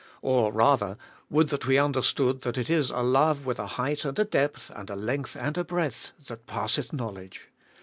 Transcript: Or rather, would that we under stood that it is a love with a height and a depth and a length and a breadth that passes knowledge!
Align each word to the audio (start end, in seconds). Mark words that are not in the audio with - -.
Or 0.23 0.51
rather, 0.51 0.97
would 1.29 1.49
that 1.49 1.67
we 1.67 1.77
under 1.77 2.01
stood 2.01 2.41
that 2.41 2.57
it 2.57 2.71
is 2.71 2.89
a 2.89 3.03
love 3.03 3.45
with 3.45 3.59
a 3.59 3.67
height 3.77 4.03
and 4.03 4.17
a 4.17 4.25
depth 4.25 4.71
and 4.75 4.89
a 4.89 4.95
length 4.95 5.37
and 5.37 5.55
a 5.59 5.63
breadth 5.63 6.13
that 6.25 6.47
passes 6.47 6.91
knowledge! 6.91 7.49